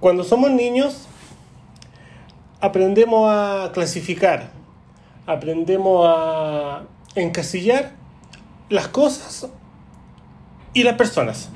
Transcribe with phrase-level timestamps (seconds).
[0.00, 1.08] Cuando somos niños,
[2.60, 4.50] aprendemos a clasificar,
[5.26, 6.84] aprendemos a
[7.16, 7.94] encasillar
[8.68, 9.48] las cosas
[10.72, 11.50] y las personas.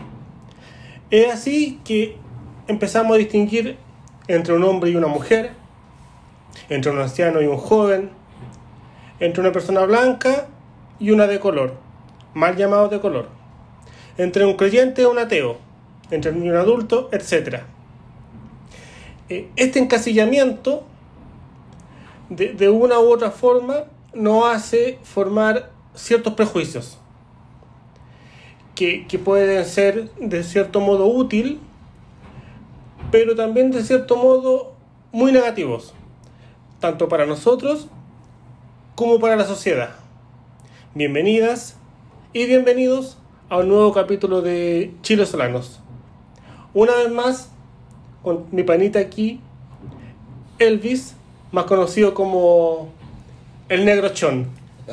[1.13, 2.17] Es así que
[2.67, 3.79] empezamos a distinguir
[4.27, 5.53] entre un hombre y una mujer,
[6.69, 8.11] entre un anciano y un joven,
[9.21, 10.49] entre una persona blanca
[10.99, 11.75] y una de color,
[12.35, 13.29] mal llamado de color,
[14.19, 15.59] entre un creyente y un ateo,
[16.11, 17.61] entre un niño y un adulto, etc.
[19.29, 20.85] Eh, Este encasillamiento,
[22.29, 26.99] de, de una u otra forma, nos hace formar ciertos prejuicios
[28.75, 31.61] que, que pueden ser de cierto modo útil,
[33.11, 34.73] pero también de cierto modo
[35.13, 35.95] muy negativos,
[36.81, 37.89] tanto para nosotros
[38.95, 39.91] como para la sociedad.
[40.95, 41.77] Bienvenidas
[42.33, 43.19] y bienvenidos
[43.51, 45.81] a un nuevo capítulo de Chile Solanos.
[46.73, 47.52] Una vez más,
[48.23, 49.41] con mi panita aquí,
[50.59, 51.15] Elvis,
[51.51, 52.89] más conocido como
[53.69, 54.47] el Negro Chon.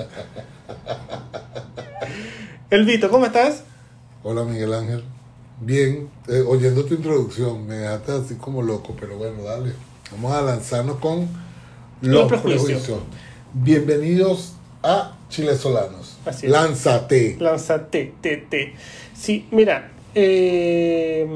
[2.69, 3.63] Elvito, ¿cómo estás?
[4.23, 5.03] Hola Miguel Ángel.
[5.61, 9.73] Bien, eh, oyendo tu introducción, me dejaste así como loco, pero bueno, dale.
[10.11, 11.27] Vamos a lanzarnos con
[12.01, 12.63] Los los, prejuicios.
[12.65, 12.99] prejuicios.
[13.53, 16.17] Bienvenidos a Chile Solanos.
[16.25, 16.51] Así es.
[16.51, 17.37] Lánzate.
[17.39, 18.73] Lánzate, te, te.
[19.13, 21.27] Sí, mira, eh,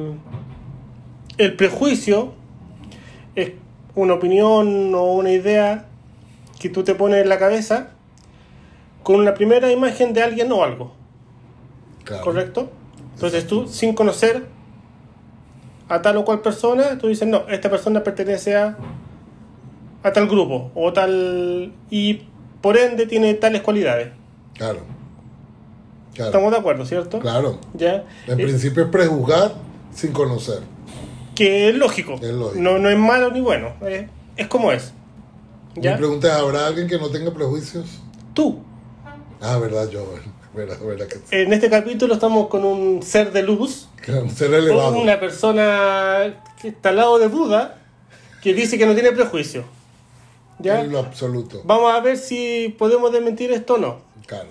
[1.38, 2.34] el prejuicio
[3.36, 3.52] es
[3.96, 5.86] una opinión o una idea
[6.60, 7.90] que tú te pones en la cabeza
[9.04, 10.94] con la primera imagen de alguien o algo,
[12.04, 12.24] Claro.
[12.24, 12.70] ¿correcto?
[13.16, 14.46] Entonces tú, sin conocer
[15.90, 18.78] a tal o cual persona, tú dices, no, esta persona pertenece a,
[20.04, 21.74] a tal grupo o tal...
[21.90, 22.22] y
[22.62, 24.10] por ende tiene tales cualidades.
[24.54, 24.80] Claro.
[26.14, 26.30] Claro.
[26.30, 27.20] Estamos de acuerdo, ¿cierto?
[27.20, 27.60] Claro.
[27.74, 28.06] ¿Ya?
[28.28, 29.54] En Eh, principio es prejuzgar
[29.94, 30.60] sin conocer.
[31.36, 32.14] Que es lógico.
[32.22, 32.62] Es lógico.
[32.62, 33.74] No, no es malo ni bueno.
[33.86, 34.06] Es,
[34.38, 34.94] es como es.
[35.76, 35.98] Mi ¿Ya?
[35.98, 37.86] pregunta es, ¿habrá alguien que no tenga prejuicios?
[38.34, 38.60] Tú.
[39.42, 40.06] Ah, verdad, yo.
[40.54, 41.22] Verdad, verdad que sí.
[41.32, 43.90] En este capítulo estamos con un ser de luz.
[43.96, 45.00] Claro, Ser elevado.
[45.00, 47.80] Una persona que está al lado de Buda
[48.44, 49.64] que dice que no tiene prejuicio.
[50.60, 50.82] ¿Ya?
[50.82, 51.62] En lo absoluto.
[51.66, 54.02] Vamos a ver si podemos desmentir esto o no.
[54.28, 54.50] Claro.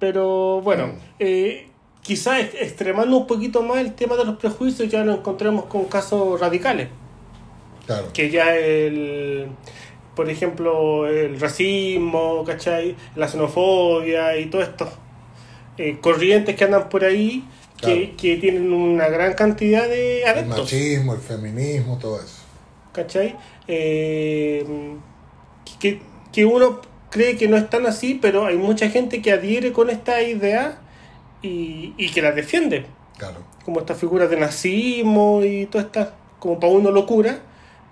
[0.00, 0.98] Pero bueno, Mm.
[1.20, 1.68] eh,
[2.06, 5.84] quizás ex- extremando un poquito más el tema de los prejuicios ya nos encontremos con
[5.86, 6.88] casos radicales.
[7.86, 8.08] Claro.
[8.12, 9.46] que ya el
[10.16, 12.96] por ejemplo el racismo ¿cachai?
[13.14, 14.88] la xenofobia y todos estos
[15.78, 17.44] eh, corrientes que andan por ahí
[17.76, 18.16] que, Claro.
[18.16, 22.38] que tienen una gran cantidad de El adeptos machismo, el feminismo, todo eso.
[22.92, 23.36] ¿cachai?
[23.68, 24.64] Eh,
[25.78, 26.00] que,
[26.32, 26.80] que uno
[27.10, 30.80] cree que no es tan así pero hay mucha gente que adhiere con esta idea
[31.46, 32.86] y, y que la defiende
[33.18, 33.38] Claro.
[33.64, 36.08] como estas figuras de nazismo y todas estas,
[36.38, 37.38] como para uno locura,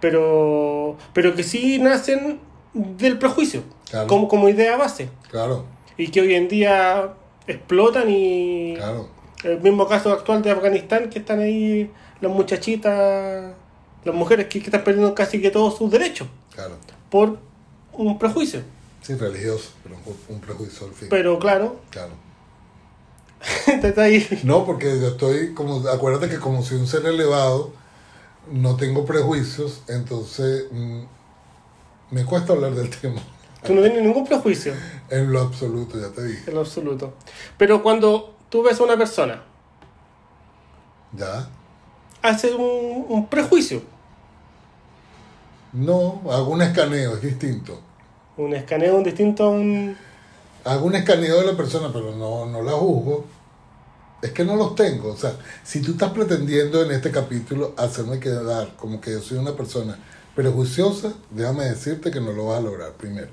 [0.01, 2.41] pero, pero que sí nacen
[2.75, 4.07] del prejuicio, Claro.
[4.09, 5.65] como, como idea base, Claro.
[5.97, 7.15] y que hoy en día
[7.47, 9.09] explotan y Claro.
[9.45, 13.55] el mismo caso actual de Afganistán, que están ahí las muchachitas,
[14.05, 16.75] las mujeres que, que están perdiendo casi que todos sus derechos Claro.
[17.11, 17.39] por
[17.93, 18.61] un prejuicio.
[19.03, 21.09] Sí, religioso, pero un, un prejuicio al fin.
[21.11, 22.13] Pero claro, Claro.
[23.99, 24.41] ahí.
[24.43, 27.73] No, porque yo estoy como, acuérdate que como soy un ser elevado,
[28.51, 31.03] no tengo prejuicios, entonces mm,
[32.11, 33.21] me cuesta hablar del tema.
[33.63, 34.75] Tú no tienes ningún prejuicio.
[35.09, 36.45] En lo absoluto, ya te dije.
[36.49, 37.15] En lo absoluto.
[37.57, 39.43] Pero cuando tú ves a una persona,
[41.13, 41.49] ¿Ya?
[42.23, 43.83] hace un, un prejuicio,
[45.73, 47.81] No, hago un escaneo, es distinto.
[48.37, 49.97] un escaneo distinto a un...
[50.65, 53.25] Hago un escaneo de la persona, pero no, no la juzgo.
[54.23, 55.13] Es que no los tengo.
[55.13, 59.39] O sea, si tú estás pretendiendo en este capítulo hacerme quedar como que yo soy
[59.39, 59.99] una persona
[60.35, 63.29] prejuiciosa, déjame decirte que no lo vas a lograr primero.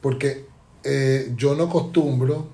[0.00, 0.46] Porque
[0.82, 2.46] eh, yo no acostumbro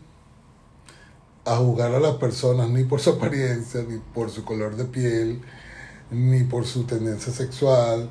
[1.45, 5.41] a juzgar a las personas ni por su apariencia, ni por su color de piel,
[6.11, 8.11] ni por su tendencia sexual,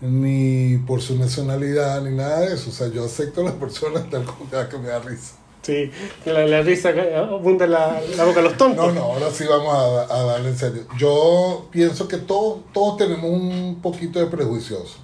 [0.00, 2.70] ni por su nacionalidad, ni nada de eso.
[2.70, 5.34] O sea, yo acepto a las personas tal como que me da risa.
[5.62, 5.90] Sí,
[6.24, 8.94] la, la risa abunda la, la boca de los tontos.
[8.94, 10.82] No, no, ahora sí vamos a, a darle en serio.
[10.98, 14.98] Yo pienso que todos, todos tenemos un poquito de prejuicioso.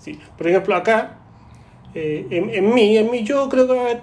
[0.00, 0.20] Sí.
[0.38, 1.18] Por ejemplo, acá,
[1.94, 4.00] eh, en, en mí, en mí, yo creo que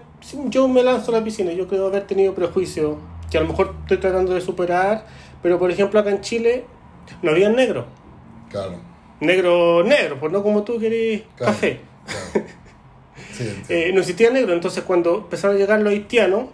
[0.49, 2.97] yo me lanzo a la piscina, yo creo haber tenido prejuicios
[3.31, 5.05] que a lo mejor estoy tratando de superar,
[5.41, 6.65] pero por ejemplo acá en Chile
[7.21, 7.85] no había negro.
[8.49, 8.75] Claro.
[9.19, 11.53] Negro, negro, pues no como tú querés Claro.
[11.53, 11.79] café.
[12.05, 12.47] claro.
[13.33, 13.65] Sí, entiendo.
[13.69, 16.45] Eh, no existía negro, entonces cuando empezaron a llegar los haitianos,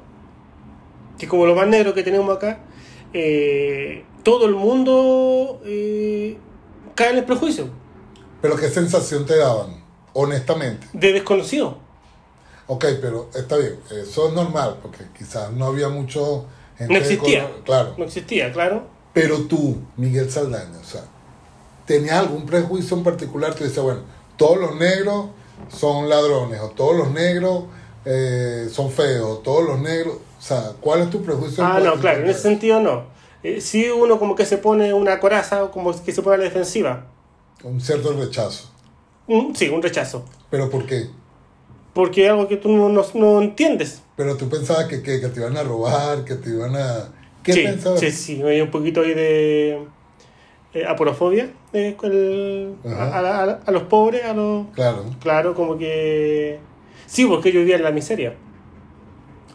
[1.18, 2.60] que como lo más negro que tenemos acá,
[3.14, 6.38] eh, todo el mundo eh,
[6.96, 7.70] cae en el prejuicio
[8.42, 9.84] Pero ¿qué sensación te daban?
[10.14, 10.88] Honestamente.
[10.94, 11.78] de desconocido.
[12.68, 16.46] Ok, pero está bien, eso es normal, porque quizás no había mucho
[16.78, 17.44] gente No de existía.
[17.46, 17.96] color, claro.
[17.98, 18.88] No existía, claro.
[19.14, 21.02] Pero tú, Miguel Saldaña, o sea,
[21.90, 23.56] ¿tenías algún prejuicio en particular?
[23.56, 24.02] Tú dices, bueno,
[24.38, 25.26] todos los negros
[25.70, 27.64] son ladrones, o todos los negros
[28.06, 31.66] eh, son feos, o todos los negros, o sea, ¿cuál es tu prejuicio?
[31.66, 33.06] Ah, no, claro, en ese sentido no.
[33.42, 36.38] Eh, sí uno como que se pone una coraza o como que se pone a
[36.38, 37.08] la defensiva.
[37.64, 38.70] Un cierto rechazo.
[39.26, 40.24] Un- sí, un rechazo.
[40.52, 41.10] ¿Pero por qué?
[41.96, 44.04] Porque es algo que tú no, no, no entiendes.
[44.16, 47.10] Pero tú pensabas que, que, que te iban a robar, que te iban a...
[47.42, 48.00] ¿Qué sí, pensabas?
[48.00, 49.88] sí, sí, hay un poquito ahí de
[50.74, 54.68] eh, aporofobia eh, el- a, a- a- a los pobres, a los...
[54.74, 56.60] Claro, Claro, como que...
[57.06, 58.36] Sí, porque yo vivía en la miseria.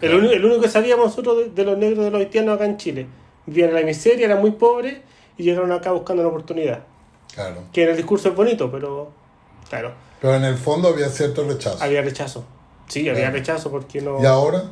[0.00, 0.30] El, Claro.
[0.30, 3.06] el único que sabíamos nosotros de, de los negros de los haitianos acá en Chile.
[3.46, 4.98] Vivían en la miseria, eran muy pobres
[5.36, 6.80] y llegaron acá buscando una oportunidad.
[7.34, 7.62] claro.
[7.72, 9.10] Que en el discurso es bonito, pero...
[9.70, 11.82] Claro, Pero en el fondo había cierto rechazo.
[11.82, 12.44] había rechazo.
[12.88, 14.20] Sí, había rechazo porque no...
[14.22, 14.64] ¿Y ahora?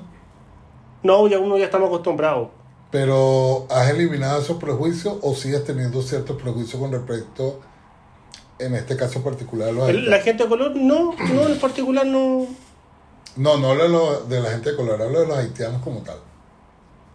[1.03, 2.49] No, ya uno ya estamos acostumbrados.
[2.93, 7.59] ¿Pero has eliminado esos prejuicios o sigues teniendo ciertos prejuicios con respecto,
[8.59, 12.06] en este caso particular, a los El- La gente de color, no, no, en particular
[12.06, 12.47] no...
[13.35, 16.00] No, no hablo de, lo- de la gente de color, hablo de los haitianos como
[16.00, 16.19] tal.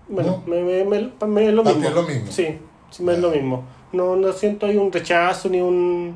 [0.10, 1.88] Bueno, me, me, me- es lo mismo.
[1.88, 2.32] es lo mismo.
[2.32, 2.58] Sí,
[2.90, 3.64] sí, me es lo mismo.
[3.94, 6.16] No, no siento ahí un rechazo ni un...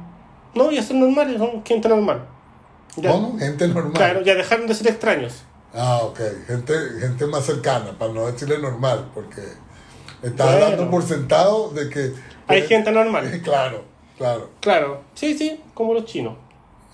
[0.55, 2.25] No, ya son normales, son gente normal.
[2.97, 3.37] Ya, ¿Cómo?
[3.37, 3.93] Gente normal.
[3.93, 5.43] Claro, ya dejaron de ser extraños.
[5.73, 6.19] Ah, ok.
[6.47, 9.41] Gente, gente más cercana, para no decirle normal, porque
[10.21, 10.65] estás Bueno.
[10.69, 12.13] dando por sentado de que...
[12.47, 13.41] Hay gente normal.
[13.43, 13.83] Claro,
[14.17, 14.49] claro.
[14.59, 16.35] Claro, sí, sí, como los chinos.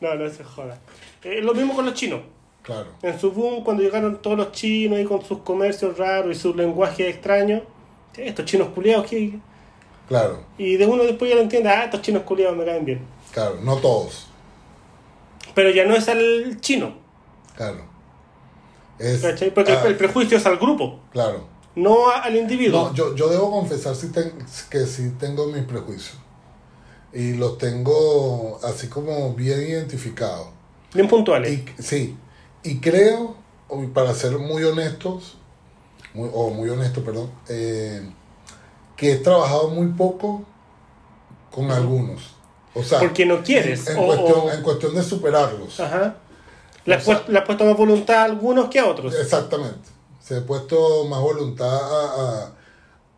[0.00, 0.78] no, no se joda.
[1.22, 2.20] Eh, lo mismo con los chinos.
[2.62, 2.88] Claro.
[3.02, 6.56] En su boom, cuando llegaron todos los chinos y con sus comercios raros y sus
[6.56, 7.62] lenguajes extraños,
[8.16, 9.38] eh, estos chinos culiados, ¿qué?
[10.08, 13.00] Claro, y de uno después ya lo entiende, ah, estos chinos culiados me caen bien.
[13.32, 13.56] claro.
[13.62, 14.25] No todos.
[15.56, 16.94] Pero ya no es al chino,
[17.56, 17.78] Claro.
[18.98, 19.52] Es, ¿cachai?
[19.52, 21.46] Porque el- ah, el prejuicio es al grupo, Claro.
[21.74, 22.88] no a- al individuo.
[22.90, 24.32] No, yo, yo debo confesar si ten-
[24.70, 26.18] que sí tengo mis prejuicios.
[27.12, 30.48] Y los tengo así como bien identificados.
[30.92, 31.50] Bien puntuales.
[31.50, 32.16] Y, sí,
[32.62, 33.36] y creo,
[33.94, 35.38] para ser muy honestos,
[36.12, 38.02] muy- o muy honesto, perdón, eh,
[38.96, 40.44] que he trabajado muy poco
[41.50, 42.35] con algunos.
[42.78, 45.80] O sea, Porque no quieres, En, en o- cuestión, o- en cuestión de superarlos.
[45.80, 46.16] Ajá.
[46.84, 49.14] Le has, puesto, le has puesto más voluntad a algunos que a otros.
[49.14, 49.88] Exactamente.
[50.22, 52.50] Se he puesto más voluntad a,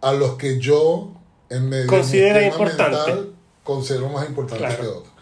[0.02, 1.12] a, a los que yo,
[1.50, 2.96] en medio Considera de mi importante.
[2.96, 3.32] mental,
[3.64, 4.82] considero más importantes Claro.
[4.82, 5.12] que otros.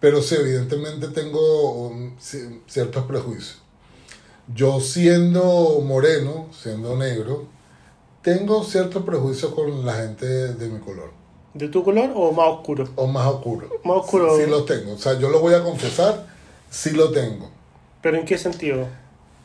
[0.00, 3.62] Pero sí, evidentemente tengo ci- ciertos prejuicios.
[4.54, 7.46] Yo siendo moreno, siendo negro,
[8.22, 11.12] tengo ciertos prejuicios con la gente de mi color.
[11.54, 12.88] ¿De tu color o más oscuro?
[12.96, 13.68] O más oscuro.
[13.84, 14.36] Más oscuro.
[14.36, 14.92] Sí, sí los tengo.
[14.92, 16.26] O sea, yo lo voy a confesar,
[16.68, 17.48] sí lo tengo.
[18.02, 18.86] ¿Pero en qué sentido?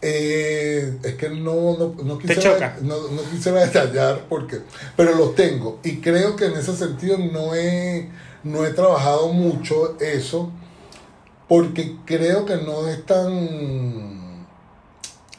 [0.01, 2.77] Eh, es que no, no, no quisiera, choca.
[2.81, 4.59] no, no quisiera detallar porque,
[4.95, 8.09] pero los tengo y creo que en ese sentido no he,
[8.45, 10.51] no he trabajado mucho eso
[11.49, 14.47] porque creo que no es tan,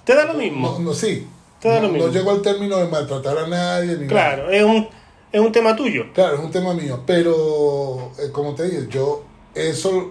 [0.04, 0.72] Te da lo mismo.
[0.72, 1.26] no, no sí,
[1.58, 2.08] Te da lo mismo.
[2.08, 4.08] no llego al término de maltratar a nadie ni nada.
[4.08, 4.88] Claro, es un,
[5.32, 6.12] es un tema tuyo.
[6.12, 9.22] Claro, es un tema mío, pero eh, como te dije, yo
[9.54, 10.10] eso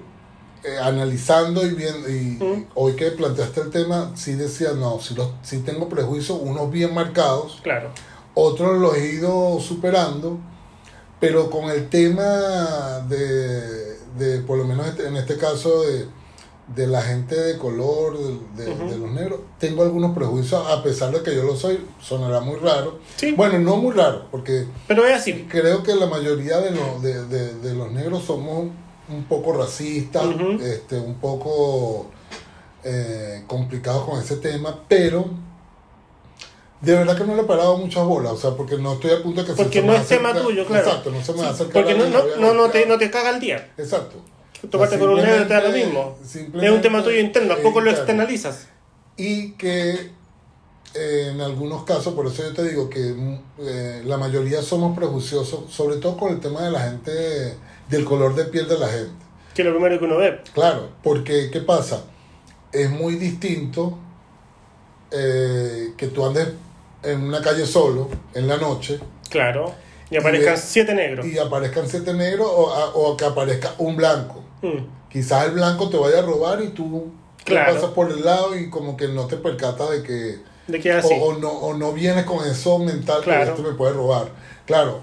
[0.63, 2.65] eh, analizando y viendo, y Mm.
[2.75, 6.93] hoy que planteaste el tema, sí decía, no, sí, los, sí tengo prejuicios, unos bien
[6.93, 7.91] marcados, Claro.
[8.33, 10.37] otros los he ido superando,
[11.19, 16.05] pero con el tema de, de por lo menos este- en este caso, de,
[16.75, 18.17] de la gente de color,
[18.55, 22.41] de, de- los negros, tengo algunos prejuicios, a pesar de que yo lo soy, sonará
[22.41, 22.99] muy raro.
[23.15, 23.31] Sí.
[23.31, 25.47] Bueno, no muy raro, porque Pero es así.
[25.49, 28.67] creo que la mayoría de los, de, de- de los negros somos
[29.09, 30.23] un poco racistas,
[30.61, 32.07] este, un poco
[32.83, 35.25] eh, complicados con ese tema, pero
[36.81, 39.21] de verdad que no le he parado muchas bolas, o sea, porque no estoy a
[39.23, 40.87] punto de que se- Porque se no me es tema tuyo, claro.
[40.87, 43.71] Exacto, no se me va a acercar Porque no, te, no te caga el día.
[43.77, 44.17] Exacto.
[44.69, 46.17] Toparte con un negro te da lo mismo.
[46.23, 48.67] Es un tema tuyo interno, tampoco lo externalizas.
[49.17, 50.11] y que
[50.95, 54.97] eh, en algunos casos, por eso yo te digo que mm, eh, la mayoría somos
[54.97, 57.11] prejuiciosos, sobre todo con el tema de la gente,
[57.89, 59.25] del color de piel de la gente.
[59.53, 60.41] Que es lo primero que uno ve.
[60.53, 62.03] Claro, porque ¿qué pasa?
[62.71, 63.97] Es muy distinto
[65.11, 66.47] eh, que tú andes
[67.03, 68.99] en una calle solo, en la noche,
[69.29, 69.73] Claro.
[70.11, 71.23] Y aparezcan Y- siete negros.
[71.27, 72.63] y aparezcan siete negros o,
[72.95, 74.43] o que aparezca un blanco.
[74.61, 75.09] Mm.
[75.11, 77.05] Quizás el blanco te vaya a robar y tú
[77.45, 77.73] Claro.
[77.73, 80.39] pasas por el lado y como que no te percatas de que...
[80.67, 81.13] De que así.
[81.19, 83.45] O, o no, o no vienes con eso mental Claro.
[83.45, 84.29] que esto me puede robar.
[84.65, 84.99] Claro,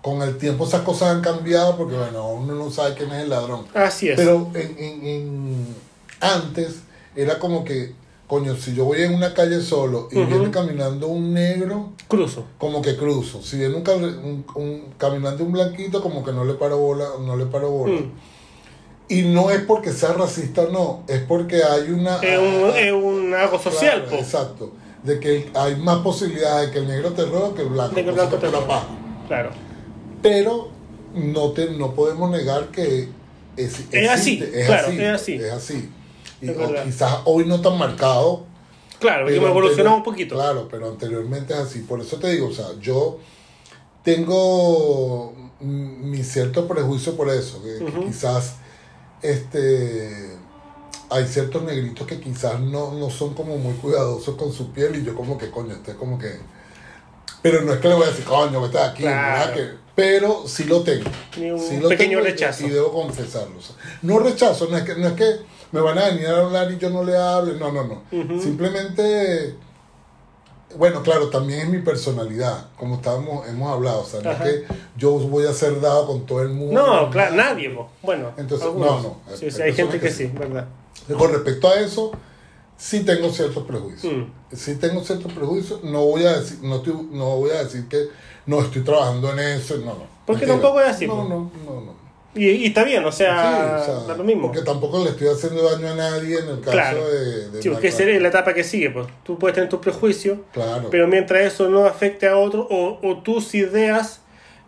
[0.00, 3.30] con el tiempo esas cosas han cambiado porque, bueno, uno no sabe quién es el
[3.30, 3.64] ladrón.
[3.74, 4.16] Así es.
[4.16, 5.76] Pero en, en- en-
[6.20, 6.82] antes
[7.16, 7.94] era como que,
[8.28, 12.44] coño, si yo voy en una calle solo y viene caminando un negro, Cruzo.
[12.58, 13.42] como que cruzo.
[13.42, 17.36] Si viene un, un- un- caminando un blanquito, como que no le paro bola, no
[17.36, 18.00] le paro bola.
[18.00, 18.12] Mm.
[19.12, 22.16] Y no es porque sea racista, no, es porque hay una...
[22.20, 24.16] Es un, es un algo social, Claro, po.
[24.16, 24.72] Exacto.
[25.02, 27.94] De que hay más posibilidades de que el negro te robe que el blanco.
[27.94, 28.86] De que el blanco Entonces, te paja.
[29.28, 29.50] Claro.
[30.22, 30.70] Pero
[31.14, 33.08] no, te, no podemos negar que
[33.54, 35.34] es, existe, así, claro, es así.
[35.34, 35.90] Es así.
[36.40, 38.46] Y, Es o quizás hoy no tan marcado.
[38.98, 40.36] Claro, que pero hemos evolucionado un poquito.
[40.36, 41.80] Claro, pero anteriormente es así.
[41.80, 43.18] Por eso te digo, o sea, yo
[44.02, 47.62] tengo mi cierto prejuicio por eso.
[47.62, 48.61] Que, quizás
[49.22, 50.36] este
[51.10, 55.04] hay ciertos negritos que quizás no, no son como muy cuidadosos con su piel y
[55.04, 56.38] yo como que coño, este como que...
[57.42, 59.38] Pero no es que le voy a decir, coño, vete aquí, Claro.
[59.38, 59.54] ¿verdad?
[59.54, 61.10] Que, pero sí lo tengo.
[61.36, 62.66] Un Sí lo pequeño tengo rechazo.
[62.66, 63.58] Y debo confesarlo.
[63.58, 65.40] o sea, no rechazo, no es, que, no es que
[65.72, 68.40] me van a venir a hablar y yo no le hable, no, no, no.
[68.40, 69.54] Simplemente,
[70.76, 74.64] bueno, claro, también es mi personalidad, como estábamos, hemos hablado, o sea, no es que
[74.96, 76.74] yo voy a ser dado con todo el mundo.
[76.86, 77.76] No, claro, nadie.
[78.02, 79.02] Bueno, Entonces, algunos.
[79.02, 80.32] no, no, Sí, hay sí, hay gente que que sí, sí.
[80.38, 80.66] ¿verdad?
[81.18, 82.12] Con respecto a eso,
[82.76, 84.12] sí tengo ciertos prejuicios.
[84.12, 84.54] Mm.
[84.56, 85.82] Sí tengo ciertos prejuicios.
[85.84, 88.08] No voy a decir, no, estoy- no voy a decir que
[88.46, 89.76] no estoy trabajando en eso.
[89.78, 90.06] No, no.
[90.26, 90.52] Porque Mentira.
[90.62, 91.24] tampoco es así, No, po.
[91.24, 92.01] no, no, no.
[92.34, 94.42] Y, y está bien, o sea, Sí, o sea, da lo mismo.
[94.50, 97.06] Porque tampoco le estoy haciendo daño a nadie en el caso Claro.
[97.08, 98.02] de, de Sí, porque maltrato.
[98.04, 99.06] esa es la etapa que sigue, pues.
[99.22, 100.88] Tú puedes tener tus prejuicios, Claro.
[100.90, 104.20] pero mientras eso no afecte a otro, o, o tus ideas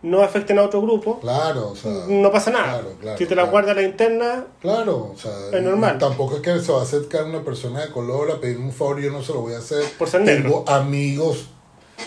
[0.03, 1.91] no afecten a otro grupo, Claro, o sea.
[2.07, 2.81] no pasa nada.
[2.81, 5.97] Claro, claro, si te la guardas la interna, Claro, o sea, Es normal.
[5.99, 9.01] tampoco es que se va a acercar una persona de color a pedirme un favor
[9.01, 9.83] y yo no se lo voy a hacer.
[9.99, 10.65] Por ser tengo negro.
[10.69, 11.47] amigos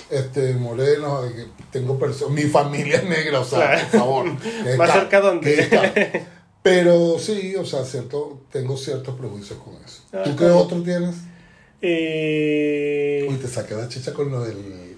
[0.10, 3.88] este morenos, que tengo personas, mi familia es negra, o sea, Claro.
[3.92, 4.26] por favor.
[4.78, 5.22] ¿Más ca- cerca
[5.70, 6.28] ca-
[6.64, 10.02] Pero sí, o sea, cierto, tengo ciertos prejuicios con eso.
[10.12, 10.58] Ah, ¿Tú qué bien.
[10.58, 11.16] otro tienes?
[11.82, 14.98] eh, Uy, te saqué la chicha con lo del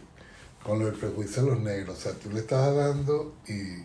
[0.64, 1.98] con lo del prejuicio de los negros.
[1.98, 3.84] O sea, tú le estabas dando y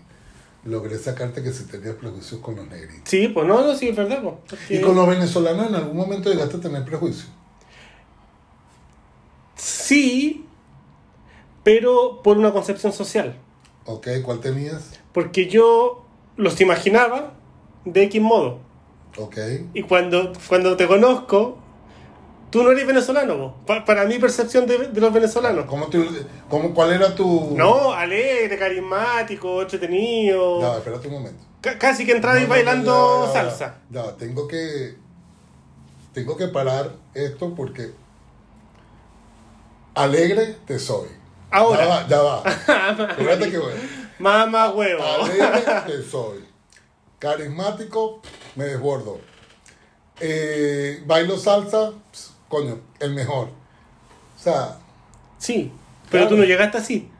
[0.68, 3.02] logré sacarte que si tenías prejuicios con los negritos.
[3.04, 4.22] sí, pues no, no, sí, es verdad.
[4.22, 7.26] Pues, porque- ¿Y con los venezolanos en algún momento llegaste a tener prejuicio?
[9.56, 10.44] Sí,
[11.64, 13.36] pero por una concepción social.
[13.86, 14.08] ¿Ok?
[14.22, 14.90] ¿Cuál tenías?
[15.12, 16.04] Porque yo
[16.36, 17.32] los imaginaba
[17.84, 18.58] de X modo.
[19.18, 19.36] ¿Ok?
[19.74, 21.58] Y cuando, cuando te conozco,
[22.50, 23.54] tú no eres venezolano.
[23.66, 25.66] Pa- para mi percepción de, de los venezolanos.
[25.66, 26.08] ¿Cómo te-
[26.48, 27.52] cómo, ¿Cuál era tu...?
[27.56, 30.60] No, alegre, carismático, entretenido.
[30.60, 31.44] Ya, espérate un momento.
[31.60, 33.78] Ca- casi que entraba y No, no, bailando salsa.
[33.90, 34.96] Ya, tengo que...
[36.12, 37.92] Tengo que parar esto porque...
[39.94, 41.08] Alegre te soy.
[41.54, 41.84] Ahora.
[41.84, 43.16] Ya va, ya va.
[43.50, 43.72] Que voy.
[44.18, 45.02] Mamá huevo.
[45.04, 46.44] Alegre que soy.
[47.18, 48.20] Carismático,
[48.56, 49.18] me desbordo.
[50.20, 51.92] Eh, bailo salsa,
[52.48, 53.48] coño, el mejor.
[53.48, 54.78] O sea,
[55.38, 55.72] Sí,
[56.10, 56.28] pero Claro.
[56.28, 57.10] tú no llegaste así.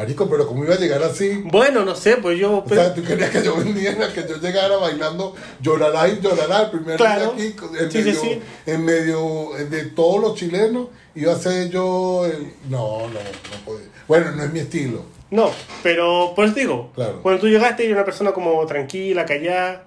[0.00, 1.42] Marico, pero ¿cómo iba a llegar así?
[1.44, 2.64] Bueno, no sé, pues yo...
[2.64, 6.70] O sea, tú querías que yo vendiera, que yo llegara bailando llorará y llorará el
[6.70, 7.32] primer Claro.
[7.32, 8.40] día aquí, en, Sí, sí, medio, sí.
[8.66, 12.50] en medio de todos los chilenos, iba a ser yo el...
[12.70, 13.88] No, no, no podía.
[14.08, 15.02] Bueno, no es mi estilo.
[15.30, 15.50] No,
[15.82, 17.20] pero por eso te digo, Claro.
[17.22, 19.84] cuando tú llegaste era una persona como tranquila, callada,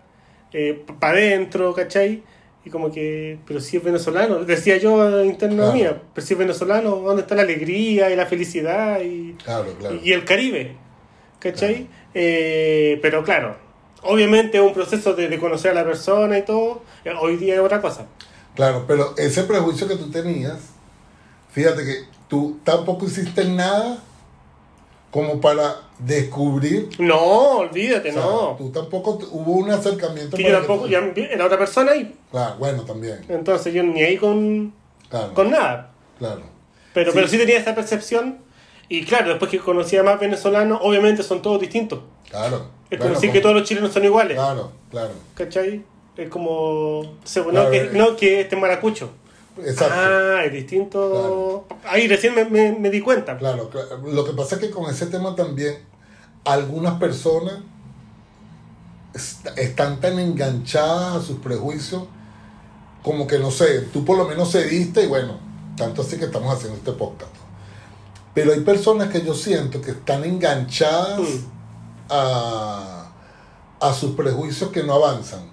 [0.53, 2.21] eh, para adentro, ¿cachai?
[2.65, 5.73] Y como que, pero si es venezolano, decía yo interno Claro.
[5.73, 9.99] mía, pero si es venezolano, ¿dónde está la alegría y la felicidad y, Claro, claro.
[10.01, 10.75] y el Caribe?
[11.39, 11.87] ¿Cachai?
[12.13, 13.57] Eh, pero claro,
[14.03, 16.83] obviamente es un proceso de, de conocer a la persona y todo,
[17.19, 18.05] hoy día es otra cosa.
[18.55, 20.59] Claro, pero ese prejuicio que tú tenías,
[21.51, 21.95] fíjate que
[22.29, 24.01] tú tampoco hiciste nada
[25.13, 26.89] como para descubrir.
[26.97, 28.55] No, olvídate, o sea, no.
[28.57, 30.35] Tú tampoco hubo un acercamiento.
[30.35, 33.23] Que para yo tampoco, tú- ya era otra persona y Claro, bueno, también.
[33.29, 34.73] entonces yo ni ahí con,
[35.09, 35.33] Claro.
[35.35, 35.91] con nada.
[36.17, 36.41] Claro.
[36.95, 37.15] Pero Sí.
[37.15, 38.39] pero sí tenía esa percepción.
[38.89, 41.99] Y claro, después que conocía más venezolanos, obviamente son todos distintos.
[42.29, 42.65] Claro.
[42.89, 44.35] Es como decir como- que todos los chilenos son iguales.
[44.35, 45.11] Claro, claro.
[45.35, 45.83] ¿Cachai?
[46.17, 47.03] Es como.
[47.51, 47.89] no, que, eh.
[47.93, 49.11] no, que este es maracucho.
[49.57, 49.93] Exacto.
[49.95, 51.67] Ah, es distinto.
[51.85, 53.37] Ahí recién me, me- me di cuenta.
[53.37, 53.97] Claro, claro.
[54.07, 55.77] Lo que pasa es que con ese tema también
[56.45, 57.55] algunas personas
[59.13, 62.03] est- están tan enganchadas a sus prejuicios
[63.03, 65.37] como que no sé, tú por lo menos cediste y bueno,
[65.75, 67.31] tanto así que estamos haciendo este podcast.
[68.33, 71.45] Pero hay personas que yo siento que están enganchadas Mm.
[72.09, 73.11] a,
[73.79, 75.51] a sus prejuicios que no avanzan.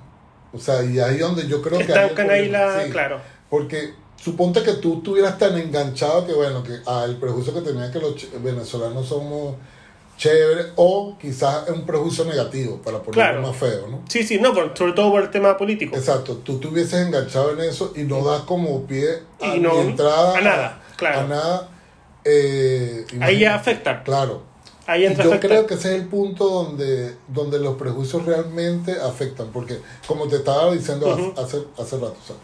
[0.52, 1.84] O sea, y ahí donde yo creo que...
[1.84, 2.66] hay el Estancan ahí problema.
[2.76, 2.84] la.
[2.84, 2.90] Sí.
[2.90, 3.20] Claro.
[3.50, 7.90] Porque suponte que tú estuvieras tan enganchado que, bueno, que ah, el prejuicio que tenía
[7.90, 9.56] que los venezolanos somos
[10.16, 13.40] chévere, o quizás es un prejuicio negativo, para ponerlo Claro.
[13.42, 14.02] más feo, ¿no?
[14.06, 15.96] Sí, sí, no, sobre todo por el tema político.
[15.96, 19.80] Exacto, tú te hubieses enganchado en eso y no das como pie a Y no-
[19.80, 21.20] entrada a nada, claro.
[21.20, 21.68] a nada.
[22.24, 24.02] eh, Ahí ya afecta.
[24.02, 24.42] Claro.
[24.86, 28.24] Ahí Y entra a yo creo que ese es el punto donde, donde los prejuicios
[28.26, 32.36] realmente afectan, porque como te estaba diciendo hace, hace rato, o sea,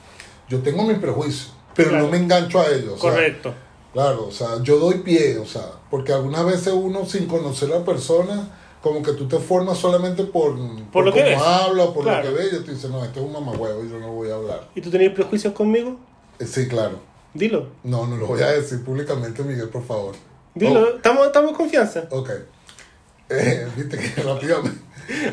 [0.48, 2.04] yo tengo mis prejuicios, pero Claro.
[2.04, 3.00] no me engancho a ellos.
[3.00, 3.54] sea, Correcto.
[3.92, 7.78] Claro, o sea, yo doy pie, o sea, porque algunas veces uno sin conocer a
[7.78, 8.48] la persona,
[8.82, 10.54] como que tú te formas solamente por,
[10.92, 11.42] por, lo que cómo ves.
[11.42, 12.30] habla por Claro.
[12.30, 14.30] lo que ve, y tú dices, no, este es un mamahuevo y yo no voy
[14.30, 14.68] a hablar.
[14.74, 15.98] ¿Y tú tenías prejuicios conmigo?
[16.38, 17.00] Eh, Sí, claro.
[17.32, 17.68] Dilo.
[17.84, 20.14] No, no lo voy a decir públicamente, Miguel, por favor.
[20.54, 20.96] Dilo.
[20.96, 22.04] Estamos, estamos en confianza.
[22.10, 22.30] Oh, ok.
[23.28, 24.80] Eh, Viste que rápidamente.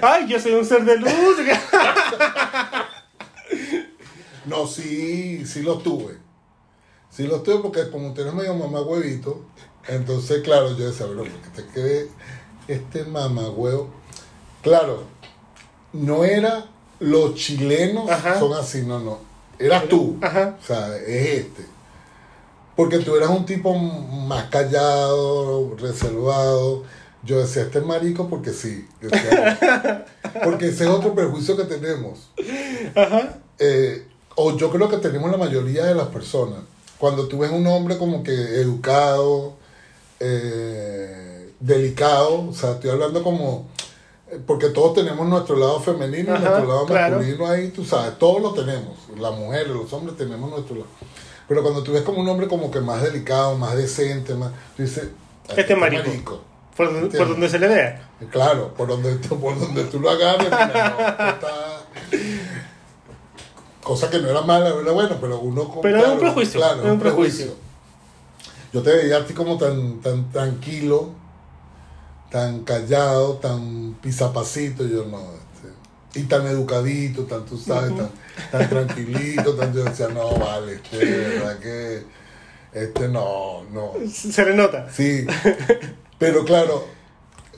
[0.01, 1.11] Ay, yo soy un ser de luz.
[4.45, 6.17] No, sí, sí los tuve.
[7.09, 9.41] Sí los tuve porque como tú eres medio mamá huevito,
[9.87, 12.07] entonces, claro, yo decía, bueno, porque te quede
[12.67, 13.89] este mamá huevo.
[14.61, 15.03] Claro,
[15.91, 16.65] no era
[16.99, 18.39] los chilenos Ajá.
[18.39, 19.19] son así, no, no.
[19.59, 20.17] Eras tú.
[20.21, 20.57] Ajá.
[20.61, 21.65] O sea, es este.
[22.75, 26.83] Porque tú eras un tipo más callado, reservado.
[27.23, 28.87] Yo decía, este es marico porque sí.
[28.99, 30.05] Decía,
[30.43, 32.31] porque ese es otro prejuicio que tenemos.
[32.95, 33.37] Ajá.
[33.59, 36.59] Eh, o yo creo que tenemos la mayoría de las personas.
[36.97, 39.53] Cuando tú ves un hombre como que educado,
[40.19, 43.67] eh, delicado, o sea, estoy hablando como...
[44.31, 47.17] eh, Porque todos tenemos nuestro lado femenino y Ajá, nuestro lado claro.
[47.17, 48.97] masculino ahí, tú sabes, todos lo tenemos.
[49.17, 50.87] Las mujeres, los hombres tenemos nuestro lado.
[51.47, 54.51] Pero cuando tú ves como un hombre como que más delicado, más decente, más...
[54.77, 55.09] Tú dices...
[55.49, 56.41] Este es marico.
[56.75, 58.09] Por, por donde se le vea.
[58.31, 60.99] Claro, por donde, por donde tú lo agarres, mira, no,
[61.29, 61.72] está...
[63.83, 65.65] Cosa que no era mala, era bueno, pero uno...
[65.67, 67.53] como- Pero es un prejuicio, Claro, es un prejuicio.
[68.71, 71.09] Yo te veía a ti como tan, tan tranquilo,
[72.31, 75.19] tan callado, tan pisapacito, yo no...
[75.19, 78.09] este, y tan educadito, tan, tú sabes, tan,
[78.51, 82.23] tan tranquilito, tan, yo decía, no, vale, este, de verdad que...
[82.73, 83.91] Este no, no.
[84.11, 84.89] Se le nota.
[84.91, 85.27] Sí,
[86.17, 86.85] pero claro,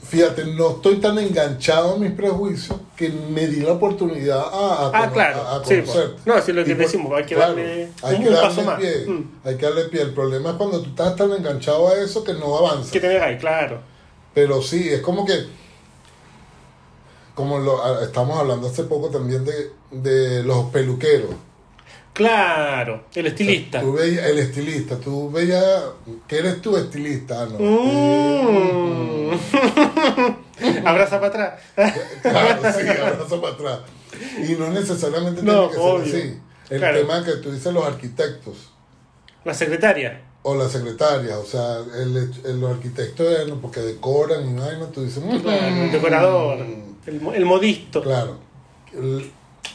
[0.07, 4.91] fíjate, no estoy tan enganchado a mis prejuicios que me di la oportunidad a, a,
[4.93, 6.13] Ah, claro, a- a sí, conocerte.
[6.13, 6.25] pues.
[6.25, 8.61] No, sí, lo que por- decimos, hay que claro, darle hay que un darle paso
[8.63, 8.79] más.
[8.79, 9.31] pie, Mm.
[9.43, 10.01] hay que darle pie.
[10.01, 12.91] El problema es cuando tú estás tan enganchado a eso que no avanzas.
[12.91, 13.79] Que te claro.
[14.33, 15.33] Pero sí, es como que,
[17.33, 21.31] como lo, estamos hablando hace poco también de, de los peluqueros.
[22.13, 23.81] Claro, el estilista.
[23.81, 25.63] Tú veías, el estilista, tú veías,
[26.27, 27.45] que eres tú estilista?
[27.45, 27.59] No.
[27.59, 29.31] Mm.
[30.85, 31.61] Abraza para atrás.
[32.21, 33.79] Claro, sí, abrazo para atrás.
[34.47, 36.05] Y no necesariamente No, tiene que obvio.
[36.05, 36.39] ser así.
[36.69, 36.99] El Claro.
[36.99, 38.69] tema que tú dices los arquitectos
[39.43, 40.21] La secretaria.
[40.43, 44.87] o las secretarias, o sea, el, el- los arquitectos eh, no, porque decoran y vaina,
[44.91, 46.57] tú dices, "Mm, Claro, el decorador.
[47.05, 48.01] El, el modisto.
[48.01, 48.39] Claro.
[48.93, 49.31] El-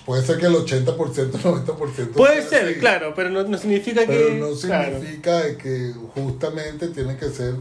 [0.06, 0.94] puede ser que el 80%,
[1.32, 4.34] 90% Puede ser, así, claro, pero no, no significa Pero que.
[4.34, 7.54] no significa que justamente tiene que ser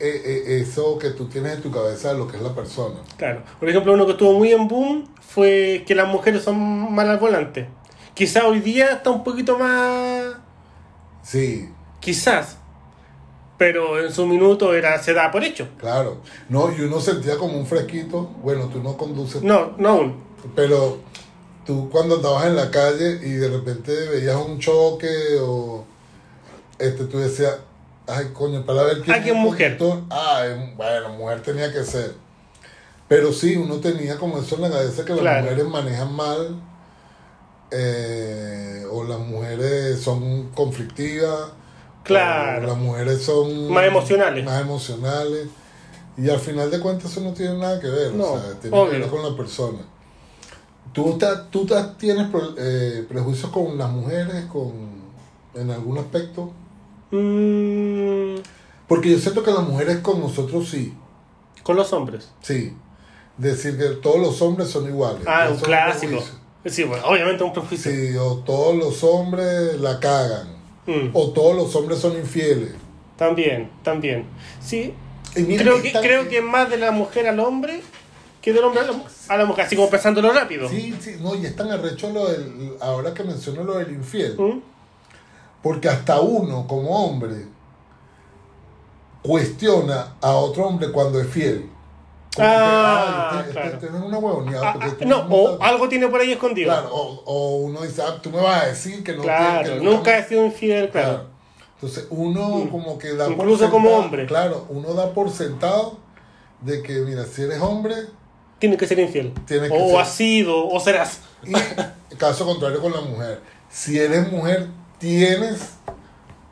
[0.00, 2.96] eh, eh, eso que tú tienes en tu cabeza de lo que es la persona.
[3.16, 3.42] Claro.
[3.60, 7.20] Por ejemplo, uno que estuvo muy en boom fue que las mujeres son malas al
[7.20, 7.68] volante.
[8.14, 10.34] Quizás hoy día está un poquito más.
[11.22, 11.68] Sí,
[12.00, 12.56] Quizás.
[13.58, 15.68] Pero en su minuto era se da por hecho.
[15.78, 16.20] claro.
[16.48, 18.22] No, y uno sentía como un fresquito.
[18.42, 20.16] Bueno, tú no conduces No, no aún.
[20.56, 20.98] Pero
[21.66, 25.08] tú cuando andabas en la calle y de repente veías un choque
[25.40, 25.84] o
[26.78, 27.56] este tú decías,
[28.06, 29.78] ay coño, para ver quién Ah, ¿quién el mujer?
[29.78, 30.04] conductor".
[30.10, 32.14] Ay, bueno, mujer tenía que ser.
[33.08, 36.60] Pero sí, uno tenía como eso en la cabeza que las mujeres manejan mal
[37.70, 41.50] eh, o las mujeres son conflictivas.
[42.04, 42.64] Claro.
[42.64, 44.44] o las mujeres son Más emocionales.
[44.44, 45.46] Más emocionales.
[46.16, 48.12] Y al final de cuentas eso no tiene nada que ver.
[48.12, 48.90] No, o sea, tiene obvio.
[48.92, 49.78] que ver con la persona.
[50.92, 52.26] ¿Tú, ta- tú ta- tienes
[52.58, 54.72] eh, prejuicios con las mujeres con,
[55.54, 56.52] en algún aspecto?
[57.10, 58.36] Mm,
[58.88, 60.94] Porque yo siento que las mujeres con nosotros sí.
[61.62, 62.30] con los hombres.
[62.42, 62.74] Sí.
[63.38, 65.22] Decir que todos los hombres son iguales.
[65.26, 66.22] Ah, un clásico.
[66.64, 67.90] Sí, bueno, obviamente un prejuicio.
[67.90, 70.48] Sí, o todos los hombres la cagan.
[70.86, 72.72] Mm, O todos los hombres son infieles.
[73.16, 74.26] también, también.
[74.60, 74.92] Sí,
[75.36, 77.82] mira, creo que, creo que más de la mujer al hombre
[78.42, 80.68] que del hombre a la, mu- a la mujer, así como pensándolo rápido.
[80.68, 84.36] Sí, sí, no, y es tan arrecho lo del, ahora que menciono lo del infiel.
[84.36, 84.60] ¿Mm?
[85.62, 87.46] Porque hasta uno, como hombre,
[89.22, 91.68] cuestiona a otro hombre cuando es fiel.
[92.34, 94.16] Como Ah, que, "Ay, este- este- este es una.
[94.16, 96.70] Ah, ah, no, o algo tiene por ahí escondido.
[96.70, 99.80] Claro, o, o uno dice, ah, tú me vas a decir que no Claro, que
[99.80, 101.08] nunca he sido infiel, claro.
[101.08, 101.26] Claro.
[101.74, 102.68] Entonces uno Mm.
[102.68, 104.26] como que da Incluso como sentado- hombre.
[104.26, 105.98] Claro, uno da por sentado
[106.62, 107.94] de que, mira, si eres hombre,
[108.62, 109.32] Tiene que ser infiel.
[109.44, 111.18] Tienes que o ser- has sido, o serás.
[111.44, 113.40] y caso contrario con la mujer.
[113.68, 115.58] Si eres mujer, tienes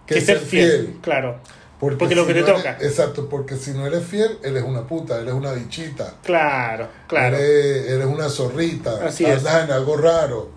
[0.07, 0.99] que, Que, ser fiel.
[1.03, 1.39] Claro.
[1.79, 2.79] Porque lo que te no eres- toca.
[2.81, 6.15] exacto, porque si no eres fiel, eres una puta, eres una bichita.
[6.25, 7.37] Claro, claro.
[7.37, 9.39] Eres, eres una zorrita, Así es.
[9.39, 10.51] andas en algo raro.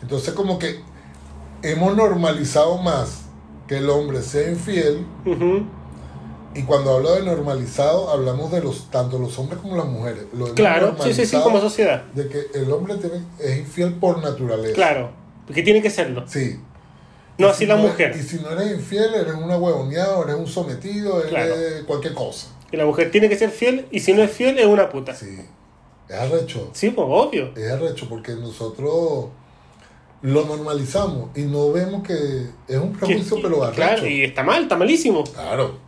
[0.00, 0.80] Entonces como que
[1.60, 3.24] hemos normalizado más
[3.66, 5.66] que el hombre sea infiel Ujú.
[6.54, 10.24] Y cuando hablo de normalizado hablamos de los tanto los hombres como las mujeres.
[10.32, 12.04] Lo Claro, sí, sí, sí, como sociedad.
[12.14, 14.74] De que el hombre tiene- es infiel por naturaleza.
[14.74, 15.10] Claro.
[15.46, 16.24] Porque tiene que serlo.
[16.26, 16.58] Sí.
[17.38, 18.14] No Y así si la no- mujer.
[18.18, 21.54] Y si no eres infiel, eres una huevoneada, eres un sometido, eres Claro.
[21.86, 22.48] cualquier cosa.
[22.72, 25.14] Y la mujer tiene que ser fiel y si no es fiel es una puta.
[25.14, 25.42] Sí, Sí.
[26.08, 26.70] Es arrecho.
[26.72, 27.52] pues obvio.
[27.54, 29.26] Es arrecho porque nosotros
[30.22, 32.14] lo normalizamos y no vemos que
[32.66, 33.76] es un prejuicio, Que- pero arrecho.
[33.76, 35.22] Claro, y está mal, está malísimo.
[35.24, 35.78] Claro,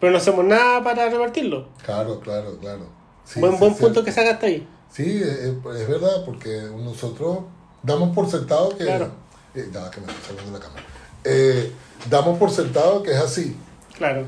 [0.00, 1.68] Pero no hacemos nada para revertirlo.
[1.84, 2.86] claro, claro, claro.
[3.24, 4.66] Sí, buen sí, buen punto que saca hasta ahí.
[4.90, 7.40] Sí, es, es verdad, porque nosotros
[7.82, 8.84] damos por sentado que...
[8.84, 9.10] Claro.
[9.54, 10.82] Eh, que me estoy saliendo de la cámara.
[11.24, 11.72] Eh,
[12.08, 13.54] damos por sentado que es así.
[13.96, 14.24] Claro.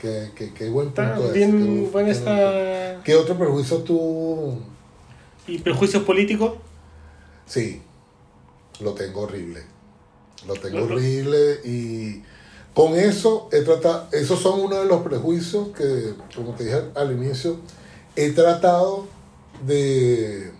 [0.00, 1.34] Que, que, que buen Está punto es.
[1.34, 3.02] bien Qué buena qué- esta...
[3.04, 4.58] ¿Qué otro prejuicio tú...?
[5.46, 6.54] ¿Y prejuicios políticos?
[7.46, 7.82] Sí,
[8.80, 9.62] lo tengo horrible.
[10.46, 12.22] Lo tengo horrible y
[12.74, 17.12] con eso he tratado, esos son uno de los prejuicios que, como te dije al
[17.12, 17.56] inicio,
[18.16, 19.06] he tratado
[19.66, 20.50] de,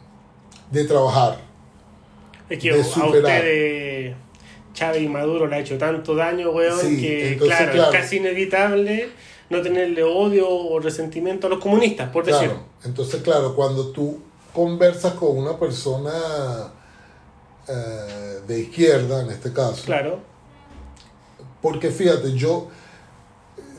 [0.71, 1.39] de trabajar.
[2.49, 3.15] Es que De a superar.
[3.17, 4.17] ustedes
[4.75, 7.93] Chávez y Maduro le ha hecho tanto daño, weón, Sí, que entonces, claro, claro.
[7.93, 9.09] es casi inevitable
[9.51, 12.25] no tenerle odio o resentimiento a los comunistas, por.
[12.25, 14.19] Claro, entonces claro, cuando tú
[14.55, 16.11] conversas con una persona
[17.69, 20.21] eh, de izquierda, en este caso, Claro.
[21.63, 22.69] Porque fíjate, yo,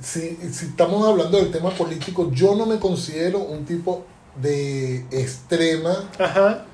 [0.02, 4.06] si, si estamos hablando del tema político, yo no me considero un tipo
[4.42, 6.66] de extrema Ajá.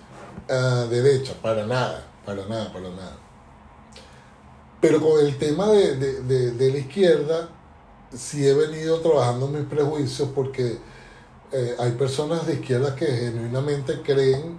[0.50, 3.18] ah, derecha, para nada, para nada, para nada.
[4.82, 7.50] Pero con el tema de, de, de- de la izquierda,
[8.16, 10.78] sí he venido trabajando mis prejuicios porque
[11.52, 14.58] eh, hay personas de izquierda que genuinamente creen,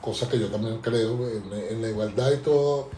[0.00, 2.88] cosa que yo también creo, en, en la igualdad y todo,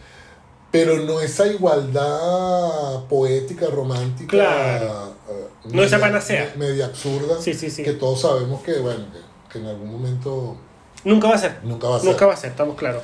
[0.71, 5.13] pero no esa igualdad poética, romántica, Claro.
[5.29, 6.53] eh, No esa panacea.
[6.57, 7.83] me- media absurda, Sí, sí, sí.
[7.83, 9.19] que todos sabemos que, bueno, que,
[9.51, 10.55] que en algún momento
[11.03, 11.59] Nunca va a ser.
[11.63, 12.09] nunca va a ser.
[12.09, 13.03] Nunca va a ser, estamos claros.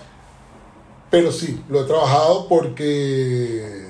[1.10, 3.86] Pero sí, lo he trabajado porque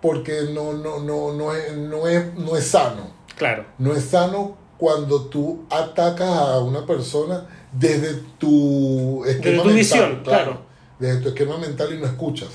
[0.00, 3.10] porque no, no, no, no, es, no, es, no es sano.
[3.36, 3.66] Claro.
[3.78, 9.74] No es sano cuando tú atacas a una persona desde tu esquema tu mental.
[9.74, 10.62] visión, claro.
[11.00, 12.48] Desde tu esquema mental y no escuchas.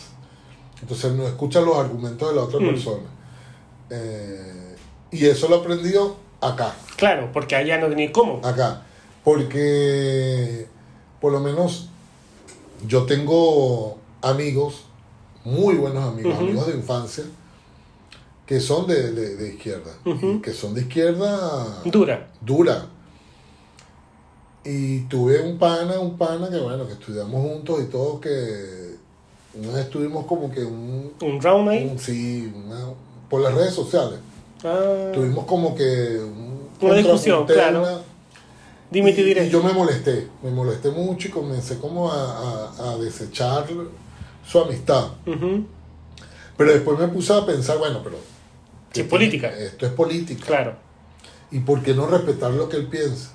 [0.81, 2.65] Entonces no escuchas los argumentos de la otra Mm.
[2.69, 3.03] persona.
[3.89, 4.75] Eh,
[5.11, 8.39] y eso lo he aprendido acá Claro, porque allá no tenéis cómo.
[8.45, 8.83] acá.
[9.23, 10.67] Porque,
[11.19, 11.89] por lo menos,
[12.87, 14.83] yo tengo amigos,
[15.43, 17.23] muy buenos amigos, amigos de infancia,
[18.45, 19.91] que son de, de- de izquierda.
[20.05, 22.27] Y que son de izquierda Dura.
[22.41, 22.85] dura.
[24.65, 28.95] Y tuve un pana, un pana que, bueno, que estudiamos juntos y todo, que
[29.53, 31.13] vez estuvimos como que un...
[31.21, 31.87] Un round ahí.
[31.91, 32.87] un- sí, una-
[33.29, 34.19] por las redes sociales.
[34.63, 38.01] Ah, Tuvimos como que un Una discusión, claro.
[38.89, 42.97] dime y, y yo me molesté, me molesté mucho y comencé como a, a- a
[42.97, 43.65] desechar
[44.47, 45.09] su amistad.
[46.57, 48.17] Pero después me puse a pensar, bueno, pero...
[48.93, 49.49] Es política.
[49.57, 50.45] Esto es política.
[50.45, 50.75] Claro.
[51.51, 53.31] ¿Y por qué no respetar lo que él piensa?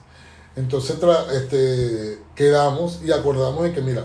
[0.56, 0.98] Entonces
[1.32, 4.04] este, quedamos y acordamos de que, mira,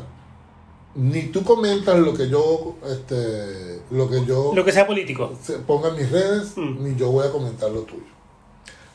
[0.96, 5.34] ni tú comentas lo que yo, este, lo que yo Lo que sea político.
[5.42, 6.84] se- ponga en mis redes, Mm.
[6.84, 8.04] ni yo voy a comentar lo tuyo.